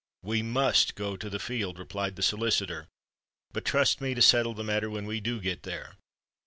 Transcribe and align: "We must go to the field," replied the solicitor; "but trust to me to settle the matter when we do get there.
"We 0.23 0.41
must 0.41 0.95
go 0.95 1.15
to 1.15 1.29
the 1.29 1.37
field," 1.37 1.77
replied 1.77 2.15
the 2.15 2.23
solicitor; 2.23 2.87
"but 3.53 3.63
trust 3.65 3.97
to 3.99 4.03
me 4.03 4.15
to 4.15 4.21
settle 4.23 4.55
the 4.55 4.63
matter 4.63 4.89
when 4.89 5.05
we 5.05 5.19
do 5.19 5.39
get 5.39 5.61
there. 5.61 5.95